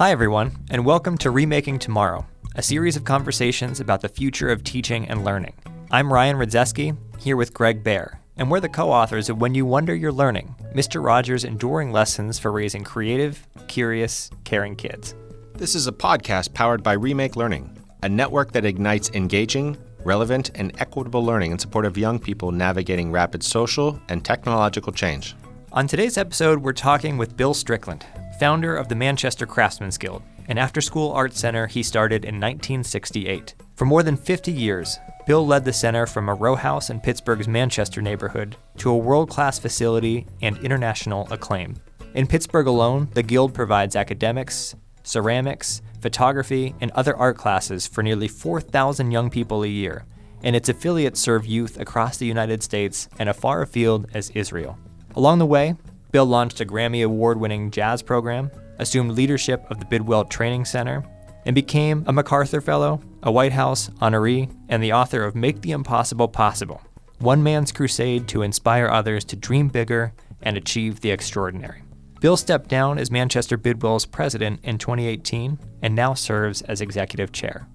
[0.00, 4.64] Hi, everyone, and welcome to Remaking Tomorrow, a series of conversations about the future of
[4.64, 5.52] teaching and learning.
[5.90, 9.66] I'm Ryan Rydzewski, here with Greg Behr, and we're the co authors of When You
[9.66, 11.04] Wonder You're Learning Mr.
[11.04, 15.14] Rogers' Enduring Lessons for Raising Creative, Curious, Caring Kids.
[15.52, 20.72] This is a podcast powered by Remake Learning, a network that ignites engaging, relevant, and
[20.80, 25.36] equitable learning in support of young people navigating rapid social and technological change.
[25.72, 28.06] On today's episode, we're talking with Bill Strickland,
[28.40, 33.54] founder of the Manchester Craftsmen's Guild, an after school art center he started in 1968.
[33.74, 37.46] For more than 50 years, Bill led the center from a row house in Pittsburgh's
[37.46, 41.76] Manchester neighborhood to a world class facility and international acclaim.
[42.14, 48.26] In Pittsburgh alone, the Guild provides academics, ceramics, photography, and other art classes for nearly
[48.26, 50.06] 4,000 young people a year,
[50.42, 54.78] and its affiliates serve youth across the United States and as far afield as Israel.
[55.14, 55.74] Along the way,
[56.10, 61.04] Bill launched a Grammy Award winning jazz program, assumed leadership of the Bidwell Training Center,
[61.46, 65.72] and became a MacArthur Fellow, a White House honoree, and the author of Make the
[65.72, 66.82] Impossible Possible
[67.18, 70.12] One Man's Crusade to Inspire Others to Dream Bigger
[70.42, 71.82] and Achieve the Extraordinary.
[72.20, 77.66] Bill stepped down as Manchester Bidwell's president in 2018 and now serves as executive chair.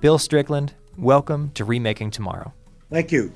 [0.00, 2.52] Bill Strickland, welcome to Remaking Tomorrow.
[2.90, 3.32] Thank you.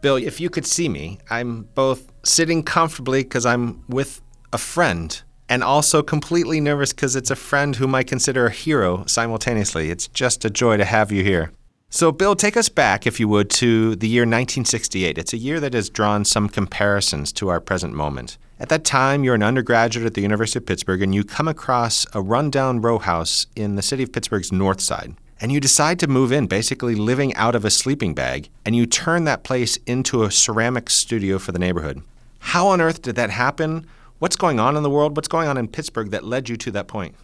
[0.00, 4.20] Bill, if you could see me, I'm both sitting comfortably because I'm with
[4.52, 9.04] a friend and also completely nervous because it's a friend whom I consider a hero
[9.06, 9.90] simultaneously.
[9.90, 11.52] It's just a joy to have you here.
[11.88, 15.18] So, Bill, take us back, if you would, to the year 1968.
[15.18, 18.38] It's a year that has drawn some comparisons to our present moment.
[18.58, 22.06] At that time, you're an undergraduate at the University of Pittsburgh and you come across
[22.12, 25.14] a rundown row house in the city of Pittsburgh's north side.
[25.40, 28.86] And you decide to move in, basically living out of a sleeping bag, and you
[28.86, 32.02] turn that place into a ceramic studio for the neighborhood.
[32.46, 33.86] How on earth did that happen?
[34.20, 35.16] What's going on in the world?
[35.16, 37.16] What's going on in Pittsburgh that led you to that point?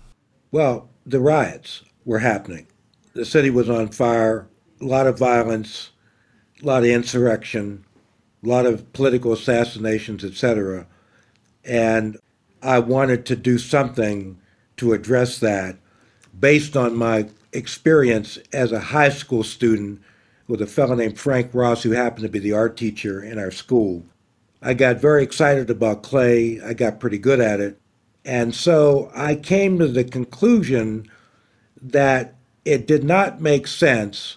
[0.51, 2.67] Well, the riots were happening.
[3.15, 4.49] The city was on fire,
[4.81, 5.93] a lot of violence,
[6.61, 7.85] a lot of insurrection,
[8.45, 10.89] a lot of political assassinations, etc.
[11.65, 12.19] And
[12.61, 14.41] I wanted to do something
[14.79, 15.77] to address that
[16.37, 20.03] based on my experience as a high school student
[20.49, 23.53] with a fellow named Frank Ross, who happened to be the art teacher in our
[23.53, 24.03] school.
[24.63, 26.61] I got very excited about clay.
[26.61, 27.81] I got pretty good at it.
[28.25, 31.11] And so I came to the conclusion
[31.81, 34.37] that it did not make sense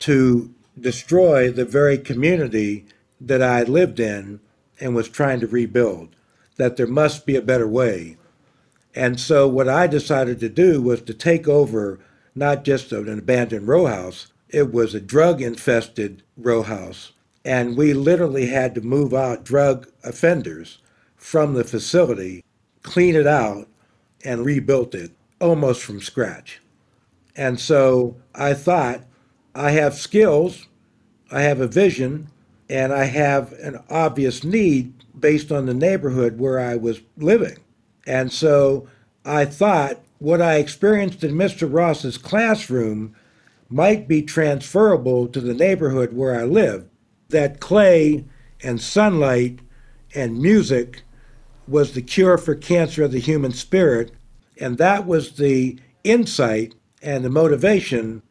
[0.00, 2.86] to destroy the very community
[3.20, 4.40] that I lived in
[4.80, 6.16] and was trying to rebuild
[6.56, 8.16] that there must be a better way.
[8.94, 12.00] And so what I decided to do was to take over
[12.34, 17.12] not just an abandoned row house, it was a drug infested row house.
[17.44, 20.78] And we literally had to move out drug offenders
[21.16, 22.44] from the facility,
[22.82, 23.68] clean it out,
[24.24, 26.60] and rebuilt it almost from scratch.
[27.36, 29.04] And so I thought,
[29.54, 30.66] I have skills,
[31.30, 32.28] I have a vision,
[32.68, 37.58] and I have an obvious need based on the neighborhood where I was living.
[38.06, 38.88] And so
[39.24, 41.72] I thought what I experienced in Mr.
[41.72, 43.14] Ross's classroom
[43.68, 46.88] might be transferable to the neighborhood where I lived.
[47.30, 48.24] That clay
[48.62, 49.58] and sunlight
[50.14, 51.02] and music
[51.66, 54.12] was the cure for cancer of the human spirit.
[54.58, 58.22] And that was the insight and the motivation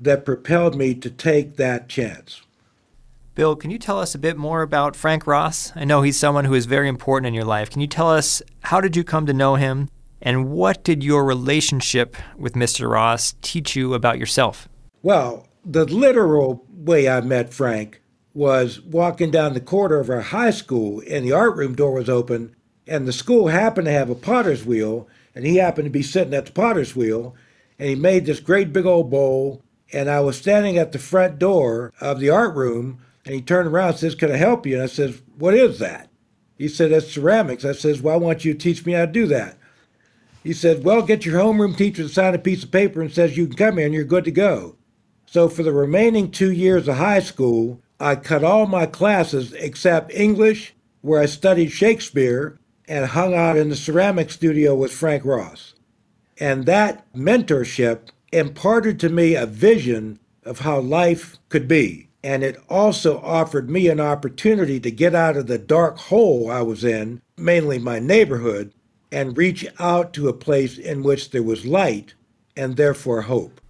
[0.00, 2.40] that propelled me to take that chance.
[3.34, 5.70] Bill, can you tell us a bit more about Frank Ross?
[5.76, 7.68] I know he's someone who is very important in your life.
[7.68, 9.90] Can you tell us how did you come to know him
[10.22, 12.90] and what did your relationship with Mr.
[12.90, 14.66] Ross teach you about yourself?
[15.02, 18.00] Well, the literal way I met Frank
[18.36, 22.10] was walking down the corridor of our high school and the art room door was
[22.10, 22.54] open
[22.86, 26.34] and the school happened to have a potter's wheel and he happened to be sitting
[26.34, 27.34] at the potter's wheel
[27.78, 31.38] and he made this great big old bowl and I was standing at the front
[31.38, 34.74] door of the art room and he turned around and says, Can I help you?
[34.74, 36.10] And I says, What is that?
[36.58, 37.64] He said, That's ceramics.
[37.64, 39.56] I says, Well, I want you to teach me how to do that.
[40.44, 43.38] He said, Well, get your homeroom teacher to sign a piece of paper and says
[43.38, 44.76] you can come here and you're good to go.
[45.24, 50.12] So for the remaining two years of high school, I cut all my classes except
[50.12, 52.58] English, where I studied Shakespeare
[52.88, 55.74] and hung out in the ceramic studio with Frank Ross.
[56.38, 62.60] And that mentorship imparted to me a vision of how life could be and it
[62.68, 67.22] also offered me an opportunity to get out of the dark hole I was in,
[67.36, 68.72] mainly my neighborhood,
[69.12, 72.14] and reach out to a place in which there was light
[72.56, 73.60] and therefore hope.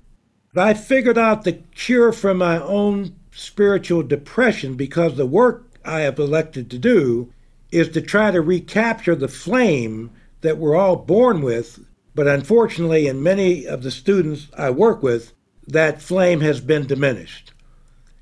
[0.54, 6.00] But I figured out the cure for my own spiritual depression because the work I
[6.00, 7.32] have elected to do
[7.70, 10.10] is to try to recapture the flame
[10.40, 11.78] that we're all born with
[12.16, 15.34] But unfortunately, in many of the students I work with,
[15.68, 17.52] that flame has been diminished.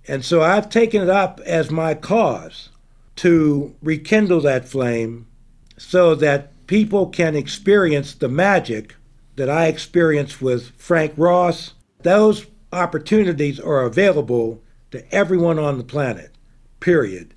[0.08, 2.70] And so I've taken it up as my cause
[3.16, 5.28] to rekindle that flame
[5.78, 8.96] so that people can experience the magic
[9.36, 11.74] that I experienced with Frank Ross.
[12.02, 14.60] Those opportunities are available
[14.94, 16.34] to everyone on the planet,
[16.80, 17.34] period.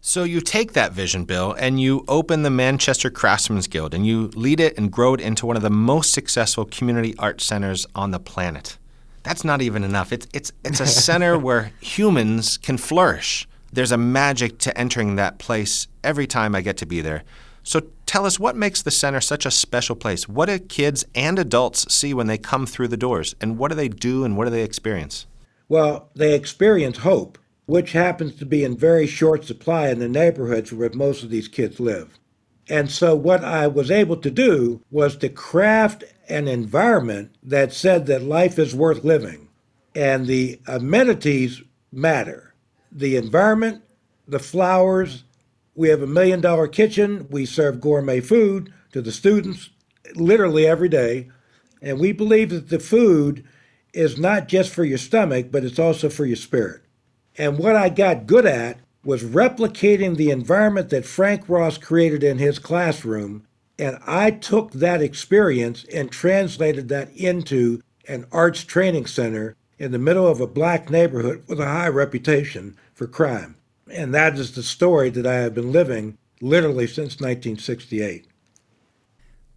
[0.00, 4.28] So you take that vision, Bill, and you open the Manchester Craftsmen's Guild and you
[4.36, 8.12] lead it and grow it into one of the most successful community art centers on
[8.12, 8.78] the planet.
[9.24, 10.12] That's not even enough.
[10.12, 13.48] It's it's it's a center where humans can flourish.
[13.72, 17.24] There's a magic to entering that place every time I get to be there.
[17.64, 20.28] So tell us what makes the center such a special place?
[20.28, 23.34] What do kids and adults see when they come through the doors?
[23.40, 25.26] And what do they do and what do they experience?
[25.68, 30.72] Well, they experience hope which happens to be in very short supply in the neighborhoods
[30.72, 32.18] where most of these kids live.
[32.68, 38.06] And so, what I was able to do was to craft an environment that said
[38.06, 39.48] that life is worth living
[39.94, 42.54] and the amenities matter.
[42.90, 43.82] The environment,
[44.26, 45.24] the flowers,
[45.74, 49.70] we have a million dollar kitchen, we serve gourmet food to the students
[50.14, 51.30] literally every day.
[51.82, 53.44] And we believe that the food
[53.96, 56.82] is not just for your stomach, but it's also for your spirit.
[57.38, 62.38] And what I got good at was replicating the environment that Frank Ross created in
[62.38, 63.46] his classroom.
[63.78, 69.98] And I took that experience and translated that into an arts training center in the
[69.98, 73.56] middle of a black neighborhood with a high reputation for crime.
[73.92, 78.26] And that is the story that I have been living literally since 1968.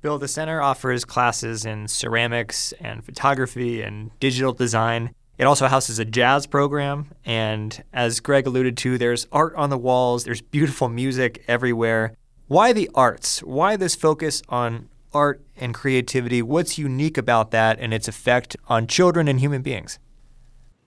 [0.01, 5.13] Bill, the center offers classes in ceramics and photography and digital design.
[5.37, 9.77] It also houses a jazz program, and as Greg alluded to, there's art on the
[9.77, 12.13] walls, there's beautiful music everywhere.
[12.47, 13.43] Why the arts?
[13.43, 16.41] Why this focus on art and creativity?
[16.41, 19.99] What's unique about that and its effect on children and human beings?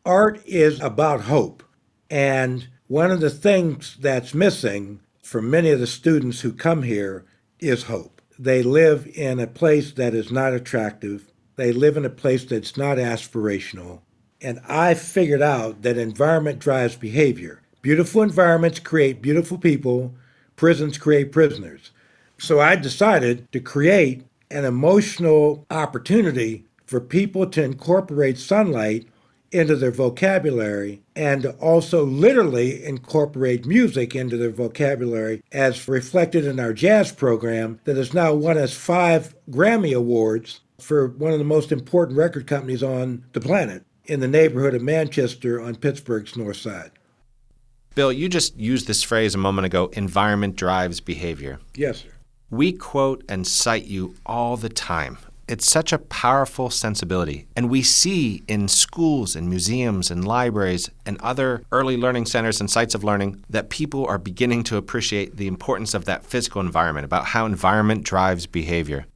[0.04, 1.62] Art is about hope.
[2.10, 7.24] And one of the things that's missing for many of the students who come here
[7.58, 8.11] is hope.
[8.42, 11.30] They live in a place that is not attractive.
[11.54, 14.00] They live in a place that's not aspirational.
[14.40, 17.62] And I figured out that environment drives behavior.
[17.82, 20.12] Beautiful environments create beautiful people,
[20.56, 21.92] prisons create prisoners.
[22.36, 29.06] So I decided to create an emotional opportunity for people to incorporate sunlight
[29.52, 36.72] into their vocabulary and also literally incorporate music into their vocabulary as reflected in our
[36.72, 41.70] jazz program that has now won us five Grammy Awards for one of the most
[41.70, 46.90] important record companies on the planet in the neighborhood of Manchester on Pittsburgh's north side.
[47.94, 51.60] Bill, you just used this phrase a moment ago environment drives behavior.
[51.76, 52.08] Yes, sir.
[52.50, 55.18] We quote and cite you all the time.
[55.48, 57.46] It's such a powerful sensibility.
[57.56, 62.70] And we see in schools and museums and libraries and other early learning centers and
[62.70, 67.04] sites of learning that people are beginning to appreciate the importance of that physical environment,
[67.04, 69.06] about how environment drives behavior.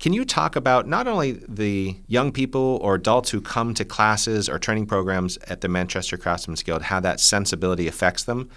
[0.00, 4.48] Can you talk about not only the young people or adults who come to classes
[4.48, 8.48] or training programs at the Manchester Craftsmen's Guild, how that sensibility affects them,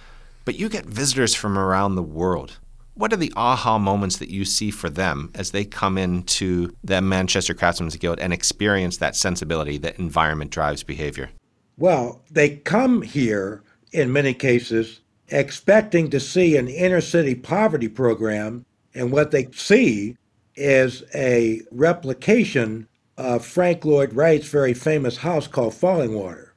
[0.46, 2.58] but you get visitors from around the world.
[2.94, 7.02] What are the aha moments that you see for them as they come into the
[7.02, 11.30] Manchester Craftsmen's Guild and experience that sensibility that environment drives behavior?
[11.78, 18.66] Well, they come here in many cases expecting to see an inner city poverty program,
[18.94, 20.18] and what they see
[20.56, 26.50] is a replication of Frank Lloyd Wright's very famous house called Fallingwater.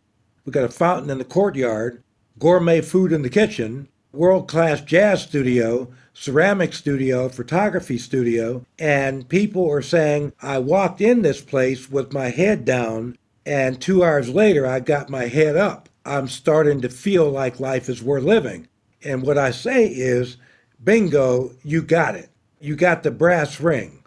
[0.45, 2.03] We've got a fountain in the courtyard,
[2.39, 9.71] gourmet food in the kitchen, world class jazz studio, ceramic studio, photography studio, and people
[9.71, 14.67] are saying, I walked in this place with my head down, and two hours later,
[14.67, 15.89] I got my head up.
[16.07, 18.69] I'm starting to feel like life is worth living.
[19.03, 20.37] And what I say is,
[20.83, 22.31] bingo, you got it
[22.65, 24.03] you got the brass ring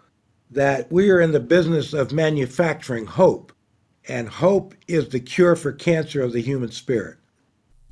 [0.50, 3.52] that we are in the business of manufacturing hope,
[4.08, 7.17] and hope is the cure for cancer of the human spirit.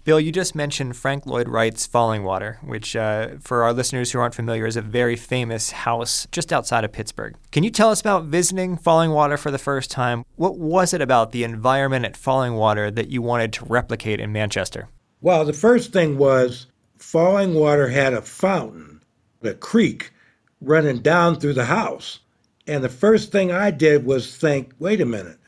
[0.06, 4.36] Bill, you just mentioned Frank Lloyd Wright's Fallingwater, which, uh, for our listeners who aren't
[4.36, 7.34] familiar, is a very famous house just outside of Pittsburgh.
[7.50, 10.24] Can you tell us about visiting Fallingwater for the first time?
[10.36, 14.88] What was it about the environment at Fallingwater that you wanted to replicate in Manchester?
[15.22, 19.02] Well, the first thing was Fallingwater had a fountain,
[19.42, 20.12] a creek
[20.60, 22.20] running down through the house.
[22.68, 25.38] And the first thing I did was think, wait a minute.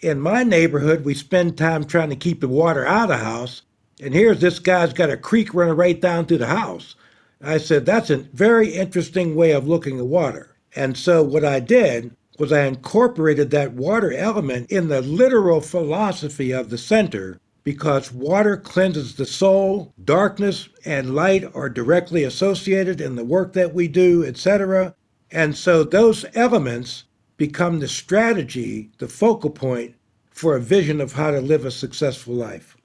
[0.00, 3.62] In my neighborhood, we spend time trying to keep the water out of the house.
[4.00, 6.96] And here's this guy's got a creek running right down through the house.
[7.40, 10.56] I said, that's a very interesting way of looking at water.
[10.74, 16.52] And so what I did was I incorporated that water element in the literal philosophy
[16.52, 23.16] of the center because water cleanses the soul, darkness and light are directly associated in
[23.16, 24.94] the work that we do, etc.
[25.30, 27.04] And so those elements
[27.36, 29.94] become the strategy, the focal point
[30.30, 32.76] for a vision of how to live a successful life.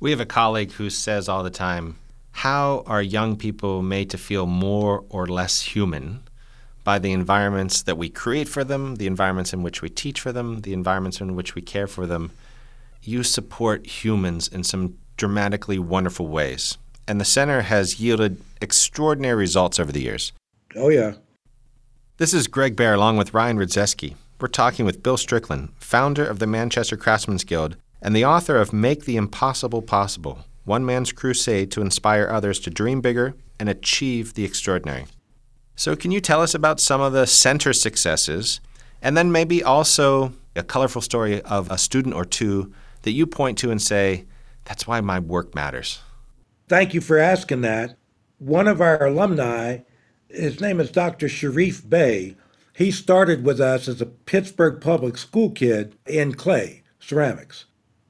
[0.00, 1.96] We have a colleague who says all the time,
[2.32, 6.24] How are young people made to feel more or less human?
[6.82, 10.32] By the environments that we create for them, the environments in which we teach for
[10.32, 12.32] them, the environments in which we care for them.
[13.02, 16.76] You support humans in some dramatically wonderful ways.
[17.06, 20.32] And the center has yielded extraordinary results over the years.
[20.76, 21.14] Oh, yeah.
[22.18, 24.16] This is Greg Behr along with Ryan Rydzewski.
[24.40, 28.72] We're talking with Bill Strickland, founder of the Manchester Craftsmen's Guild and the author of
[28.72, 34.34] Make the Impossible Possible One Man's Crusade to Inspire Others to Dream Bigger and Achieve
[34.34, 35.06] the Extraordinary.
[35.74, 38.60] So, can you tell us about some of the center successes
[39.02, 43.58] and then maybe also a colorful story of a student or two that you point
[43.58, 44.26] to and say,
[44.64, 46.00] that's why my work matters?
[46.68, 47.96] Thank you for asking that.
[48.38, 49.78] One of our alumni
[50.34, 51.28] his name is Dr.
[51.28, 52.36] Sharif Bey.
[52.74, 57.66] He started with us as a Pittsburgh public school kid in clay, ceramics.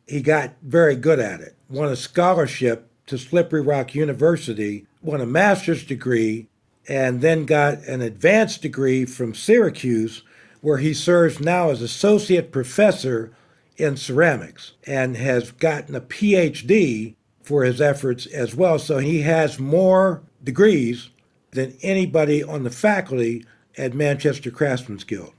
[0.07, 5.27] He got very good at it, won a scholarship to Slippery Rock University, won a
[5.27, 6.49] master's degree,
[6.89, 10.23] and then got an advanced degree from Syracuse,
[10.61, 13.33] where he serves now as associate professor
[13.77, 18.79] in ceramics and has gotten a PhD for his efforts as well.
[18.79, 21.11] So he has more degrees
[21.51, 23.45] than anybody on the faculty
[23.77, 25.33] at Manchester Craftsmen's Guild.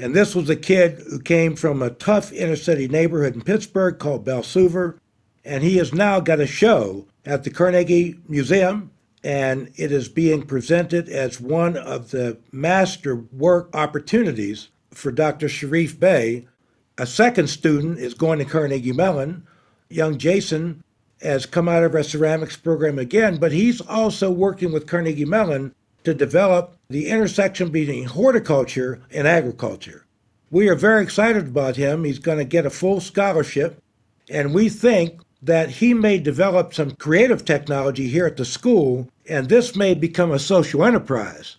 [0.00, 3.98] And this was a kid who came from a tough inner city neighborhood in Pittsburgh
[3.98, 4.98] called Beltzhoover.
[5.44, 8.90] And he has now got a show at the Carnegie Museum,
[9.22, 15.50] and it is being presented as one of the master work opportunities for Dr.
[15.50, 16.48] Sharif Bey.
[16.96, 19.46] A second student is going to Carnegie Mellon.
[19.90, 20.82] Young Jason
[21.20, 25.74] has come out of our ceramics program again, but he's also working with Carnegie Mellon
[26.04, 30.06] to develop the intersection between horticulture and agriculture.
[30.50, 32.04] We are very excited about him.
[32.04, 33.82] He's going to get a full scholarship,
[34.28, 39.48] and we think that he may develop some creative technology here at the school, and
[39.48, 41.56] this may become a social enterprise.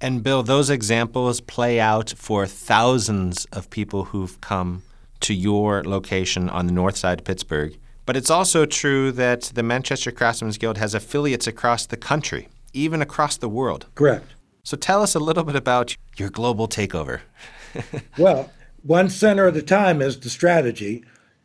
[0.00, 4.82] And Bill, those examples play out for thousands of people who've come
[5.20, 9.62] to your location on the north side of Pittsburgh but it's also true that the
[9.62, 13.86] Manchester Craftsmen's Guild has affiliates across the country, even across the world.
[13.94, 14.26] Correct.
[14.62, 17.20] So tell us a little bit about your global takeover.
[18.18, 18.50] well,
[18.82, 21.04] one center at a time is the strategy.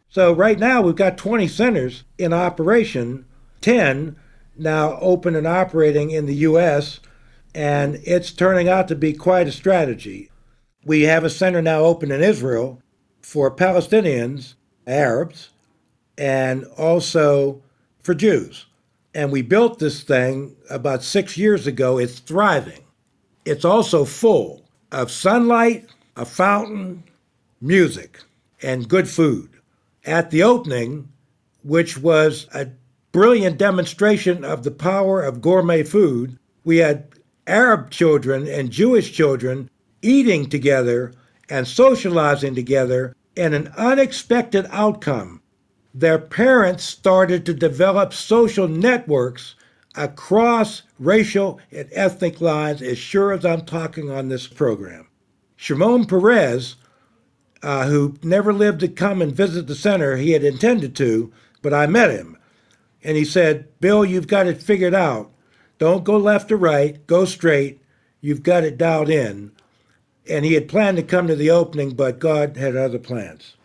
[0.10, 3.26] So right now we've got 20 centers in operation,
[3.62, 4.16] 10
[4.58, 7.00] now open and operating in the U.S.,
[7.56, 10.30] and it's turning out to be quite a strategy.
[10.86, 12.82] We have a center now open in Israel
[13.22, 14.54] for Palestinians,
[14.86, 15.50] Arabs,
[16.18, 17.62] and also
[18.02, 18.66] for Jews.
[19.14, 21.98] And we built this thing about six years ago.
[21.98, 22.84] It's thriving.
[23.46, 27.04] It's also full of sunlight, a fountain,
[27.62, 28.22] music,
[28.62, 29.50] and good food.
[30.06, 31.10] At the opening,
[31.64, 32.68] which was a
[33.12, 37.08] brilliant demonstration of the power of gourmet food, we had
[37.48, 39.70] Arab children and Jewish children
[40.02, 41.14] eating together
[41.50, 45.39] and socializing together, and an unexpected outcome
[45.94, 49.56] their parents started to develop social networks
[49.96, 55.08] across racial and ethnic lines, as sure as I'm talking on this program.
[55.56, 56.76] Shimon Peres,
[57.64, 61.74] uh, who never lived to come and visit the center, he had intended to, but
[61.74, 62.38] I met him.
[63.04, 65.32] And he said, Bill, you've got it figured out.
[65.78, 67.82] Don't go left or right, go straight.
[68.22, 69.52] You've got it dialed in.
[70.30, 73.56] And he had planned to come to the opening, but God had other plans.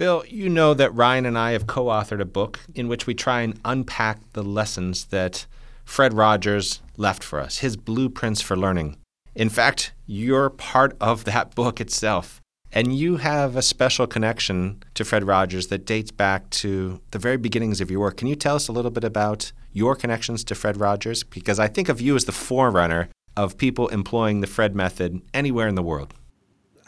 [0.00, 3.12] Bill, you know that Ryan and I have co authored a book in which we
[3.12, 5.44] try and unpack the lessons that
[5.84, 8.96] Fred Rogers left for us, his blueprints for learning.
[9.34, 12.40] In fact, you're part of that book itself.
[12.72, 17.36] And you have a special connection to Fred Rogers that dates back to the very
[17.36, 18.16] beginnings of your work.
[18.16, 21.24] Can you tell us a little bit about your connections to Fred Rogers?
[21.24, 25.68] Because I think of you as the forerunner of people employing the Fred method anywhere
[25.68, 26.14] in the world.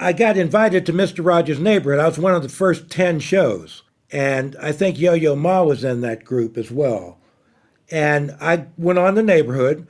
[0.02, 1.24] I got invited to Mr.
[1.24, 2.00] Rogers' Neighborhood.
[2.00, 3.84] I was one of the first 10 shows.
[4.10, 7.18] And I think Yo Yo Ma was in that group as well.
[7.88, 9.86] And I went on the neighborhood.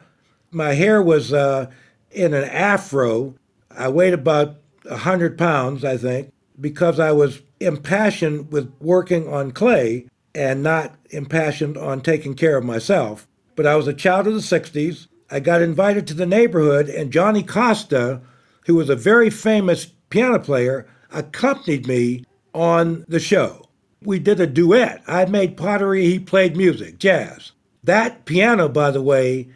[0.51, 1.71] My hair was uh,
[2.11, 3.35] in an afro.
[3.71, 10.09] I weighed about 100 pounds, I think, because I was impassioned with working on clay
[10.35, 13.27] and not impassioned on taking care of myself.
[13.57, 15.07] But I was a child of the 60s.
[15.31, 18.21] I got invited to the neighborhood, and Johnny Costa
[18.67, 23.65] who was a very famous piano player, accompanied me on the show.
[24.03, 25.03] We did a duet.
[25.07, 27.53] I made pottery, he played music, jazz.
[27.83, 29.49] That piano, by the way,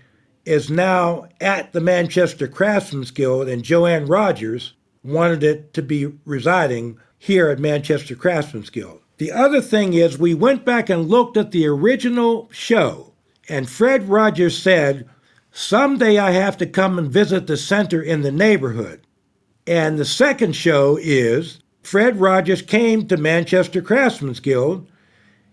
[0.46, 4.72] is now at the Manchester Craftsmen's Guild, and Joanne Rogers
[5.04, 9.00] wanted it to be residing here at Manchester Craftsmen's Guild.
[9.18, 13.12] The other thing is, we went back and looked at the original show,
[13.48, 15.06] and Fred Rogers said,
[15.52, 19.05] Someday I have to come and visit the center in the neighborhood.
[19.66, 24.88] And the second show is Fred Rogers came to Manchester Craftsmen's Guild,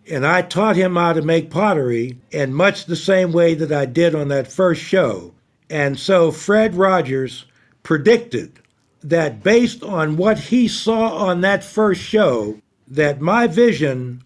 [0.10, 3.86] and I taught him how to make pottery in much the same way that I
[3.86, 5.34] did on that first show.
[5.70, 7.46] And so Fred Rogers
[7.82, 8.60] predicted
[9.04, 14.24] that based on what he saw on that first show, that my vision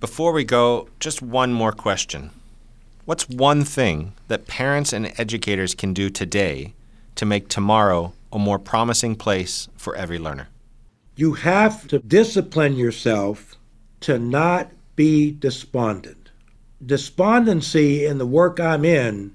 [0.00, 2.30] Before we go, just one more question.
[3.04, 6.72] What's one thing that parents and educators can do today
[7.16, 10.46] to make tomorrow a more promising place for every learner?
[11.16, 13.56] You have to discipline yourself
[14.02, 16.30] to not be despondent.
[16.86, 19.34] Despondency in the work I'm in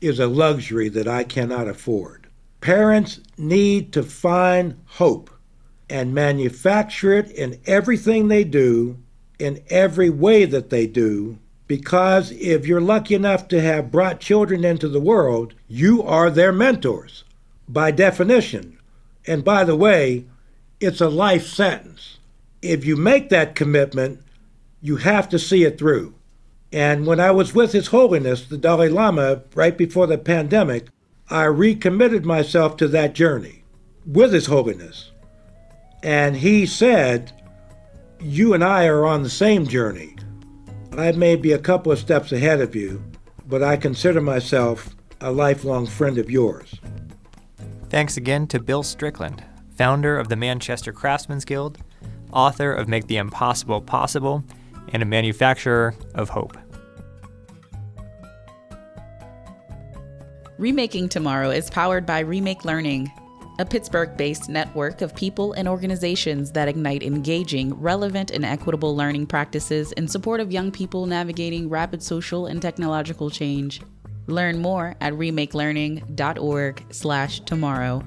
[0.00, 2.28] is a luxury that I cannot afford.
[2.60, 5.30] Parents need to find hope
[5.88, 8.98] and manufacture it in everything they do,
[9.40, 11.39] in every way that they do,
[11.70, 16.50] because if you're lucky enough to have brought children into the world, you are their
[16.50, 17.22] mentors
[17.68, 18.76] by definition.
[19.24, 20.24] And by the way,
[20.80, 22.18] it's a life sentence.
[22.60, 24.20] If you make that commitment,
[24.82, 26.12] you have to see it through.
[26.72, 30.88] And when I was with His Holiness, the Dalai Lama, right before the pandemic,
[31.28, 33.62] I recommitted myself to that journey
[34.04, 35.12] with His Holiness.
[36.02, 37.30] And he said,
[38.18, 40.16] You and I are on the same journey.
[41.00, 43.02] I may be a couple of steps ahead of you,
[43.46, 46.78] but I consider myself a lifelong friend of yours.
[47.88, 49.42] Thanks again to Bill Strickland,
[49.78, 51.78] founder of the Manchester Craftsmen's Guild,
[52.34, 54.44] author of Make the Impossible Possible,
[54.92, 56.58] and a manufacturer of hope.
[60.58, 63.10] Remaking Tomorrow is powered by Remake Learning,
[63.60, 69.26] a Pittsburgh based network of people and organizations that ignite engaging, relevant, and equitable learning
[69.26, 73.82] practices in support of young people navigating rapid social and technological change.
[74.26, 78.04] Learn more at remakelearning.org/tomorrow.